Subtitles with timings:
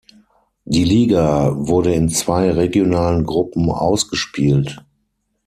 [0.65, 4.83] Die Liga wurde in zwei regionalen Gruppen ausgespielt.